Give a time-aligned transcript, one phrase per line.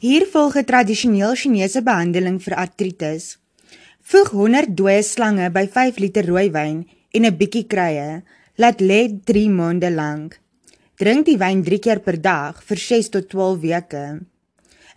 [0.00, 3.36] Hier volg 'n tradisioneel Chinese behandeling vir artritis.
[4.00, 6.78] Voeg 100 dooie slange by 5 liter rooiwyn
[7.16, 8.22] en 'n bietjie kruie.
[8.56, 10.40] Laat lê 3 maande lank.
[10.96, 14.24] Drink die wyn 3 keer per dag vir 6 tot 12 weke.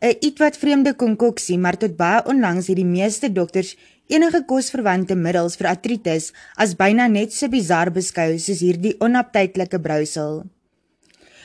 [0.01, 3.75] 'n Ietwat vreemde konkoksie, maar tot baie onlangs het die meeste dokters
[4.07, 10.45] enige kosverwante middels vir artritis as byna net so bizar beskou soos hierdie onaptydelike brousel.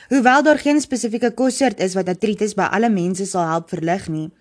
[0.09, 4.31] Hoewel daar geen spesifieke kossoort is wat artritis by alle mense sal help verlig nie,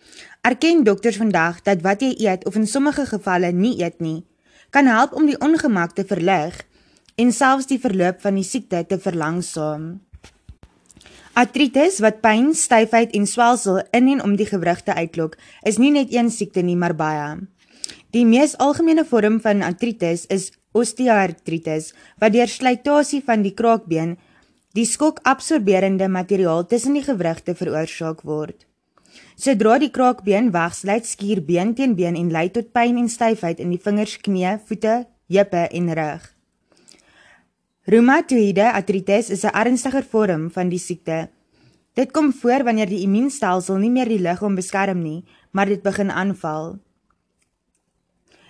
[0.40, 4.23] erken dokters vandag dat wat jy eet of in sommige gevalle nie eet nie,
[4.73, 6.56] kan help om die ongemak te verlig
[7.20, 9.90] en selfs die verloop van die siekte te verlangsaam.
[11.36, 15.37] Artritis wat pyn, styfheid en swelsel in en om die gewrigte uitlok,
[15.68, 17.28] is nie net een siekte nie, maar baie.
[18.16, 24.16] Die mees algemene vorm van artritis is osteoartritis, wat deur slytasie van die kraakbeen
[24.78, 28.62] die skokabsorberende materiaal tussen die gewrigte veroorsaak word.
[29.34, 33.73] Sodra die kraakbeen wegsluit, skuur been teen been en lei tot pyn en styfheid in
[33.74, 35.01] die vingers, knie, voete,
[35.34, 36.29] heupe en rug.
[37.90, 41.29] Reumatoïde artritis is 'n ernstiger vorm van die siekte.
[41.95, 46.10] Dit kom voor wanneer die immuunstelsel nie meer die liggaam beskerm nie, maar dit begin
[46.10, 46.79] aanval.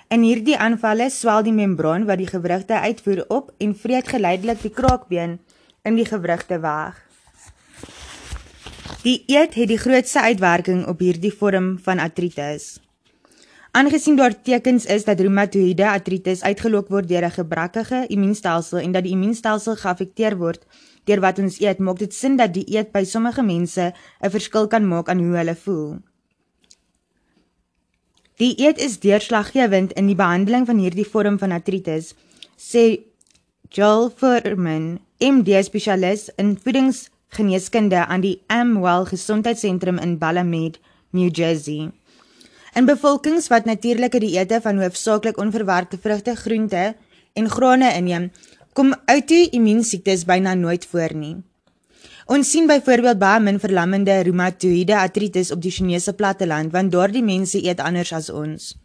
[0.09, 4.71] In hierdie aanvalle swel die membraan wat die gewrigte uitvoer op en vreet geleidelik die
[4.71, 5.39] kraakbeen
[5.89, 6.99] in die gewrigte weg.
[9.05, 12.77] Die eet het die grootste uitwerking op hierdie vorm van artritis.
[13.79, 19.05] Aangesien daar tekens is dat reumatoïde artritis uitgelok word deur 'n gebrekkige immuunstelsel en dat
[19.05, 20.67] die immuunstelsel geaffekteer word
[21.05, 24.67] deur wat ons eet, maak dit sin dat die eet by sommige mense 'n verskil
[24.67, 25.99] kan maak aan hoe hulle voel.
[28.37, 32.15] Die eet is deurslaggewend in die behandeling van hierdie vorm van artritis,
[32.57, 32.99] sê
[33.69, 40.77] Joel Furman, MD spesialis in voedingsgeneeskunde aan die Amwell Gesondheidssentrum in Balamed,
[41.11, 41.91] New Jersey.
[42.79, 46.95] In bevolkings wat natuurlike dieete van hoofsaaklik onverwerkte vrugte, groente
[47.35, 48.29] en grane inneem,
[48.79, 51.35] kom outoimmuunsiektes byna nooit voor nie.
[52.31, 57.59] Ons sien byvoorbeeld baie min verlammende reumatoïde artritis op die Chinese platteland want daardie mense
[57.59, 58.77] eet anders as ons.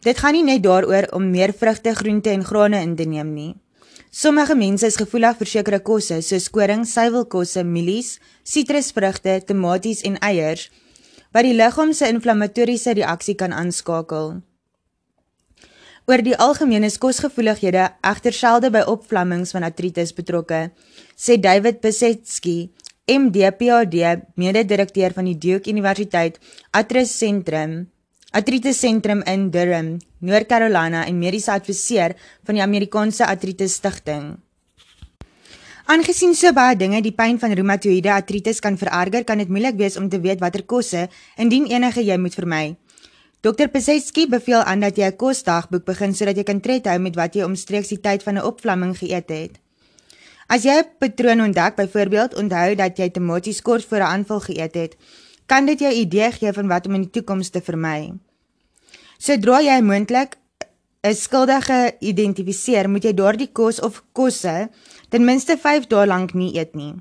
[0.00, 3.52] Dit gaan nie net daaroor om meer vrugte, groente en grane in te neem nie.
[4.12, 10.66] Sommige mense is gevoelig vir sekere kosse soos koring, suiwelkosse, mielies, sitrusvrugte, tomaties en eiers
[11.32, 14.34] wat die liggaam se inflammatoriese reaksie kan aanskakel.
[16.04, 20.66] Oor die algemeen is kosgevoelighede egter selde by opvlammings van artritis betrokke,
[21.16, 22.68] sê David Besetsky,
[23.08, 26.36] MD PhD, mede-direkteur van die Duke Universiteit
[26.76, 27.86] Arthritis Sentrum
[28.32, 32.14] Artritis Sentrum in Durham, North Carolina en mediese adviseur
[32.48, 34.38] van die Amerikaanse Artritis Stichting.
[35.92, 39.98] Aangesien so baie dinge die pyn van reumatoïde artritis kan vererger, kan dit moeilik wees
[40.00, 42.62] om te weet watter kosse indien enige jy moet vermy.
[43.44, 43.68] Dr.
[43.68, 47.34] Pesetsky beveel aan dat jy 'n kosdagboek begin sodat jy kan tred hou met wat
[47.34, 49.60] jy omstreeks die tyd van 'n opvlamming geëet het.
[50.48, 54.74] As jy 'n patroon ontdek, byvoorbeeld onthou dat jy tomaties kort voor 'n aanval geëet
[54.74, 54.96] het,
[55.52, 58.14] kan dit jou idee gee van wat om in die toekoms te vermy.
[59.20, 60.38] Sodra jy moontlik
[61.04, 64.70] 'n skuldige identifiseer, moet jy daardie kos of kosse
[65.10, 66.94] ten minste 5 dae lank nie eet nie.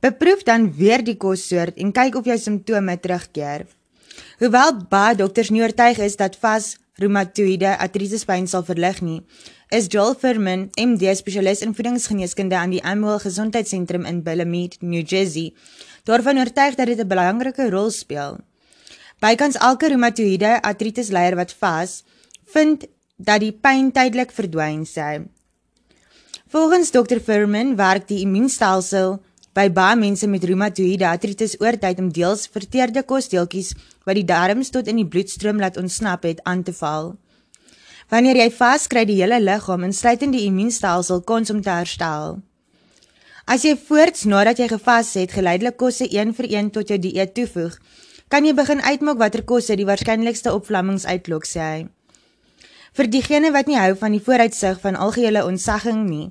[0.00, 3.66] Beproef dan weer die kossoort en kyk of jou simptome terugkeer.
[4.38, 9.22] Hoewel baie dokters nie oortuig is dat vas reumatoïde artritis pyn sal verlig nie,
[9.70, 15.52] is Joel Furman, MD spesialis in voedingsgeneeskunde aan die Amwell Gesondheidssentrum in Bellamede, New Jersey,
[16.08, 18.38] daarvan oortuig dat dit 'n belangrike rol speel.
[19.20, 22.04] Bykans elke reumatoïde artritis leier wat vas,
[22.44, 22.86] vind
[23.16, 25.26] dat die pyn tydelik verdwyn sê.
[26.48, 27.20] Volgens Dr.
[27.20, 29.20] Furman werk die immuunstelsel
[29.52, 33.74] by baie mense met reumatoïde artritis oor tyd om deels verteerde kosdeeltjies
[34.04, 37.18] wat die darmes tot in die bloedstroom laat ontsnap het aan te val.
[38.08, 42.38] Wanneer jy vas kry die hele liggaam insluitend die immuunstelsel kans om te herstel.
[43.44, 47.34] As jy voorts nadat jy gevas het geleidelik kosse een vir een tot jou dieet
[47.36, 47.76] toevoeg,
[48.32, 51.84] kan jy begin uitmaak watter kosse die waarskynlikste opvlammings uitlok sê hy.
[52.96, 56.30] Vir diegene wat nie hou van die vooruitsig van algehele ontsagging nie,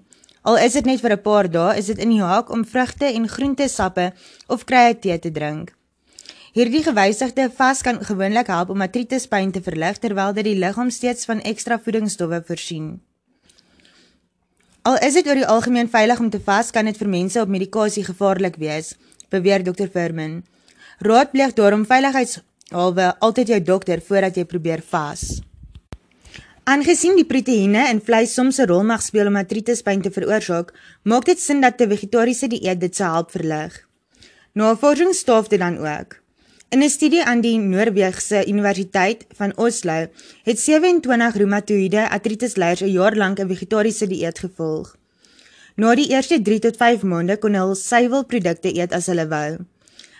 [0.50, 3.06] al is dit net vir 'n paar dae, is dit in die haak om vrugte
[3.06, 4.13] en groentesappe
[4.47, 5.76] of krye tee te drink.
[6.57, 11.27] Hierdie gewysigde vas kan gewoonlik help om artritispyn te verlig terwyl dit die liggaam steeds
[11.30, 12.88] van ekstra voedingsstowwe voorsien.
[14.81, 17.54] Al is dit oor die algemeen veilig om te vas, kan dit vir mense op
[17.54, 18.95] medikasie gevaarlik wees,
[19.30, 19.86] beweer Dr.
[19.94, 20.42] Furman.
[21.06, 25.30] Raadpleeg daarom veiligheidshalwe altyd jou dokter voordat jy probeer vas.
[26.65, 31.25] Aangesien die proteïene in vleis soms 'n rol mag speel om artritispyn te veroorsaak, maak
[31.25, 33.86] dit sin dat 'n vegetariese dieet dit sou help verlig.
[34.53, 36.25] Navorsing staaf dit dan ook.
[36.69, 40.07] In 'n studie aan die Noorweegse Universiteit van Oslo
[40.43, 44.95] het 27 reumatoïde artritis-leiers 'n jaar lank 'n vegetariese dieet gevolg.
[45.75, 49.57] Na die eerste 3 tot 5 maande kon hulle suiwelprodukte eet as hulle wou.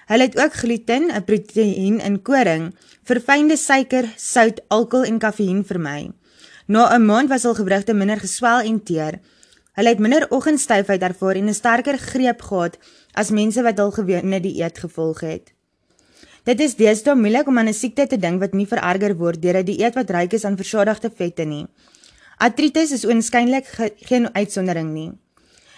[0.06, 6.12] Hulle het ook gluten, 'n proteïen in koring, verfynde suiker, sout, alkohol en kafeïen vermy.
[6.68, 9.20] Na 'n maand was hul gewrigte minder geswel en teer.
[9.74, 12.78] Hulle het minder oggendstyfheid ervaar en 'n sterker greep gehad
[13.12, 15.57] as mense wat hul gewone dieet gevolg het.
[16.48, 19.58] Dit is deesdae moeilik om aan 'n siekte te dink wat nie vererger word deur
[19.60, 21.68] 'n dieet wat ryk is aan versadigde vette nie.
[22.38, 25.12] Artritis is oënskynlik ge geen uitsondering nie.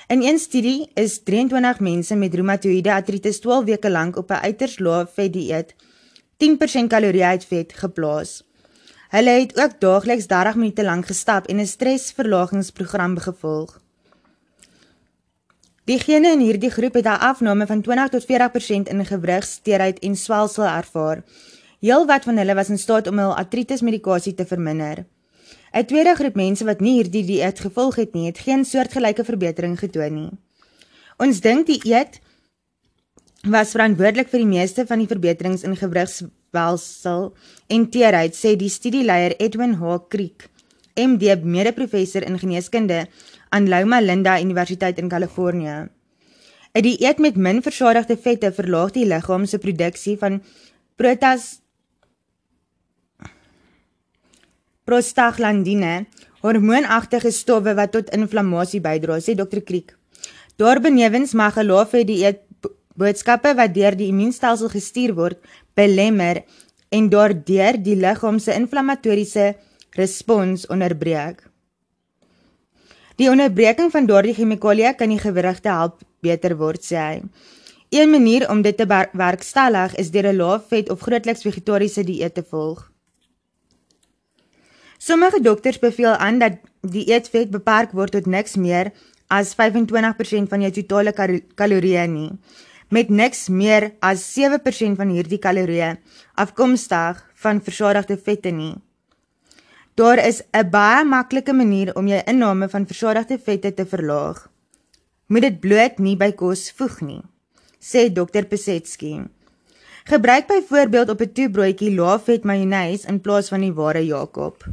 [0.07, 4.79] In een studie is 23 mense met reumatoïde artritis 12 weke lank op 'n uiters
[4.79, 5.75] lae vet dieet,
[6.37, 8.43] 10% kalorie uit vet geplaas.
[9.09, 13.81] Hulle het ook daagliks 30 minute lank gestap en 'n stresverlagingsprogram gevolg.
[15.89, 20.63] Diegene in hierdie groep het 'n afname van 20 tot 40% in gewrigsteerheid en swelsel
[20.63, 21.23] ervaar.
[21.79, 25.05] Heelwat van hulle was in staat om hul artritis medikasie te verminder.
[25.73, 29.79] 'n Tweede groep mense wat nie hierdie dieet gevolg het nie, het geen soortgelyke verbetering
[29.79, 30.31] getoon nie.
[31.17, 32.19] Ons dink die eet
[33.41, 37.33] was verantwoordelik vir die meeste van die verbeterings in gewrigswelsel
[37.67, 39.97] en teerheid, sê die studieleier Edwin H.
[40.07, 40.49] Creek,
[40.95, 43.07] MD, mede-professor in geneeskunde
[43.49, 45.89] aan Loma Linda Universiteit in Kalifornië.
[46.73, 50.43] 'n Dieet met min versadigde vette verlaag die liggaam se produksie van
[50.95, 51.61] protas
[54.83, 56.05] prostaglandine,
[56.41, 59.61] hormoonagtige stowwe wat tot inflammasie bydra, sê Dr.
[59.61, 59.97] Kriek.
[60.57, 62.39] Daarbenewens mag 'n lae dieet
[62.95, 65.37] boodskappe wat deur die immuunstelsel gestuur word,
[65.73, 66.43] belemmer
[66.89, 69.55] en daardeur die liggaam se inflammatoriese
[69.97, 71.48] respons onderbreek.
[73.19, 77.17] Die onderbreking van daardie chemikalieë kan die gewrigte help beter word, sê hy.
[77.91, 82.33] Een manier om dit te werkstellig is deur 'n lae vet of grootliks vegetariese dieet
[82.33, 82.91] te volg.
[84.97, 88.91] Sommige dokters beveel aan dat die eetvet beperk word tot niks meer
[89.27, 91.13] as 25% van jou totale
[91.55, 92.31] kalorieë nie,
[92.89, 95.97] met niks meer as 7% van hierdie kalorieë
[96.35, 98.75] afkomstig van versadigde vette nie.
[99.99, 104.49] Daar is 'n baie maklike manier om jou inname van versadigde vette te verlaag.
[105.27, 107.21] Moet dit bloot nie by kos voeg nie,
[107.79, 108.45] sê Dr.
[108.47, 109.23] Pesetsky.
[110.03, 114.63] Gebruik byvoorbeeld op 'n toebroodjie laafvet majonees in plaas van die ware Jakob.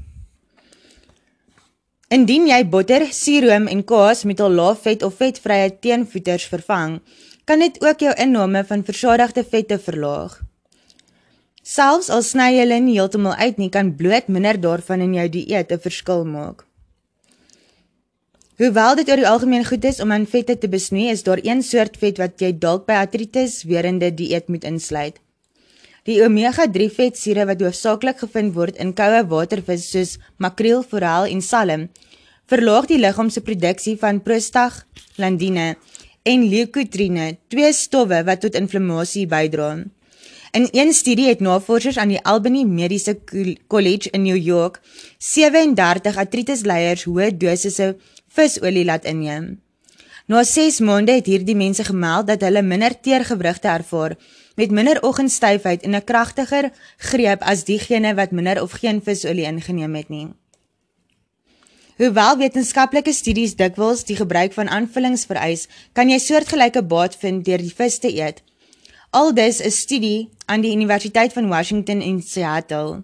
[2.08, 7.00] Indien jy botter, suuroom en kaas met 'n laafvet of vetvrye teenvoeters vervang,
[7.44, 10.45] kan dit ook jou inname van versadigde vette verlaag.
[11.66, 15.24] Selfs al sny jy hulle nie heeltemal uit nie, kan bloot minder daarvan in jou
[15.34, 16.62] dieet 'n verskil maak.
[18.58, 21.62] Hoewel dit oor die algemeen goed is om aan vette te besnoei, is daar een
[21.62, 25.18] soort vet wat jy dalk by artritis weerende dieet moet insluit.
[26.04, 31.88] Die omega-3 vetsure wat hoofsaaklik gevind word in koue watervis soos makreel, forel en salm,
[32.46, 35.76] verlaag die liggaam se produksie van prostaglandine
[36.22, 39.82] en leukotriene, twee stowwe wat tot inflammasie bydra.
[40.56, 43.18] In een studie het navorsers aan die Albany Mediese
[43.66, 44.80] College in New York
[45.18, 47.88] 37 artritisleiers hoë dosisse
[48.32, 49.50] visolie laat inneem.
[50.26, 54.14] Na 6 maande het hierdie mense gemeld dat hulle minder teergewrigte ervaar
[54.54, 59.94] met minder oggendstyfheid en 'n kragtiger greep as diegene wat minder of geen visolie ingeneem
[59.94, 60.28] het nie.
[61.96, 67.58] Hoewel wetenskaplike studies dikwels die gebruik van aanvullings vereis, kan jy soortgelyke baat vind deur
[67.58, 68.42] die vis te eet.
[69.10, 73.02] Aldus 'n studie aan die Universiteit van Washington in Seattle.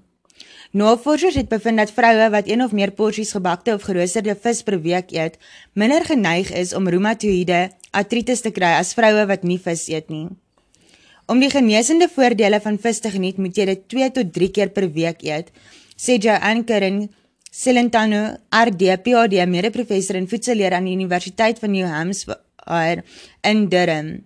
[0.73, 4.79] Navorsers het bevind dat vroue wat een of meer porsies gebakte of geroosterde vis per
[4.81, 5.37] week eet,
[5.73, 10.31] minder geneig is om reumatoïde artritis te kry as vroue wat nie vis eet nie.
[11.27, 14.73] Om die genesende voordele van vis te geniet, moet jy dit 2 tot 3 keer
[14.73, 15.53] per week eet,
[15.97, 17.05] sê Joanne Kering,
[17.53, 23.05] Celentano, RD, PhD, mede-professor in voedselleer aan die Universiteit van New Hampshire
[23.45, 24.23] in Durham.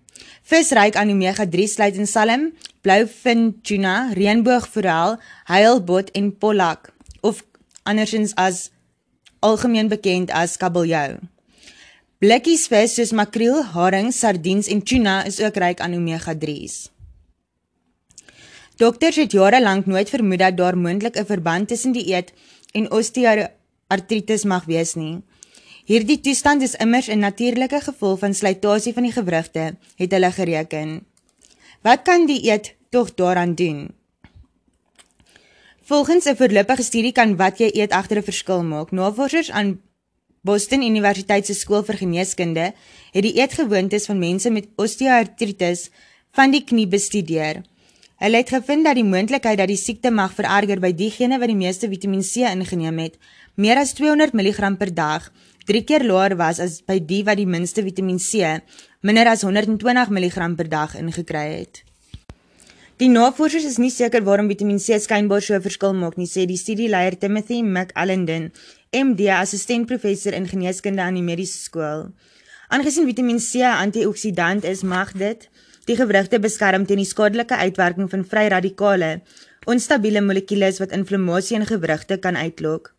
[0.46, 5.16] Vis ryk aan omega-3 sluit in salm, bloufin tuna, reënboogforel,
[5.50, 7.42] heilbot en pollak of
[7.82, 8.70] andersins as
[9.40, 11.18] algemeen bekend as kabeljou.
[12.22, 16.86] Blikkies vis soos makreel, haring, sardiens en tuna is ook ryk aan omega-3s.
[18.80, 22.32] Dokters het jare lank nooit vermoed dat daar moontlik 'n verband tussen die eet
[22.72, 25.22] en osteoartritis mag wees nie.
[25.86, 31.06] Hierdie toestand is immers 'n natuurlike gevolg van slytasie van die gewrigte, het hulle gereken.
[31.82, 33.94] Wat kan die eet tog daaraan doen?
[35.82, 38.90] Volgens 'n voorlopige studie kan wat jy eet agter 'n verskil maak.
[38.90, 39.80] Navorsers aan
[40.40, 42.72] Boston Universiteit se skool vir geneeskunde
[43.12, 45.90] het die eetgewoontes van mense met osteoartritis
[46.32, 47.62] van die knie bestudeer.
[48.16, 51.56] Hulle het gevind dat die moontlikheid dat die siekte mag vererger by diegene wat die
[51.56, 53.18] meeste Vitamiin C ingeneem het,
[53.54, 55.32] meer as 200 mg per dag,
[55.66, 58.62] 3 keer laer was as by die wat die minste Vitamiin C,
[59.02, 61.80] minder as 120 mg per dag ingekry het.
[63.02, 66.46] Die navorsers is nie seker waarom Vitamiin C skynbaar so 'n verskil maak nie, sê
[66.46, 68.52] die studieleier Timothy McAllenden,
[68.94, 72.12] MD, assistentprofessor in geneeskunde aan die mediese skool.
[72.70, 75.48] Aangesien Vitamiin C 'n antioksidant is, mag dit
[75.86, 79.20] die gewrigte beskerm teen die skadelike uitwerking van vry radikale,
[79.66, 82.95] onstabiele molekules wat inflammasie in gewrigte kan uitlok.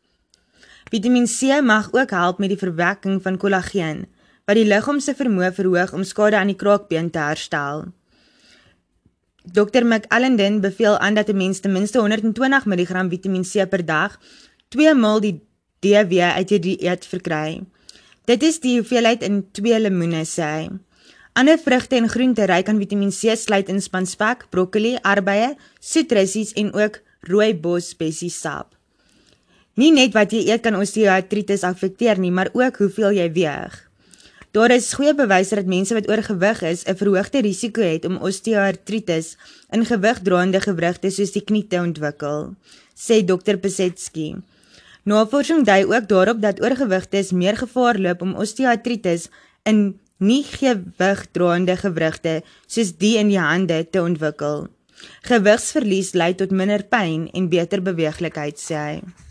[0.90, 4.06] Vitamiin C mag ook help met die verwekking van kollageen,
[4.48, 7.90] wat die liggaam se vermoë verhoog om skade aan die kraakbeen te herstel.
[9.44, 14.20] Dr McAllenden beveel aan dat 'n mens ten minste 120 mg Vitamiin C per dag,
[14.70, 15.42] 2 maal die
[15.80, 17.64] DW uit jou dieet verkry.
[18.26, 20.70] Dit is die hoeveelheid in 2 lemoene sê hy.
[21.34, 26.74] Ander vrugte en groente ryk aan Vitamiin C sluit in spanspek, broccoli, arbeie, soetrussies en
[26.74, 28.77] ook rooibos bessiesap.
[29.78, 33.76] Nie net wat jy eet kan osteoartritis affekteer nie, maar ook hoeveel jy weeg.
[34.58, 39.38] Daar is goeie bewyse dat mense wat oorgewig is, 'n verhoogde risiko het om osteoartritis
[39.70, 42.56] in gewigdraande gewrigte soos die knie te ontwikkel,
[42.96, 43.58] sê Dr.
[43.62, 44.36] Pesetsky.
[45.04, 49.30] Navorsing dui ook daarop dat oorgewigtes meer gevaar loop om osteoartritis
[49.64, 54.68] in nie gewigdraande gewrigte soos die in die hande te ontwikkel.
[55.22, 59.27] Gewigsverlies lei tot minder pyn en beter beweeglikheid, sê hy.